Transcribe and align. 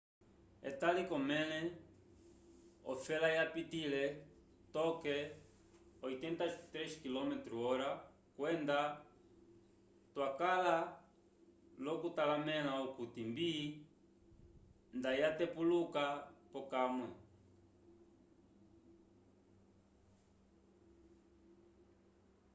etali 0.69 1.01
k'omẽle 1.09 1.59
ofela 2.93 3.29
yapitĩle 3.37 4.03
toke 4.75 5.17
ko 5.99 6.05
83 6.13 7.01
km/h 7.01 7.83
kwenda 8.35 8.79
twakala 10.13 10.75
l'okutalamẽla 11.83 12.73
okuti 12.85 13.21
mbi 13.31 13.51
nda 14.97 15.11
yatepuluka 15.21 16.03
pokamwe 16.51 17.07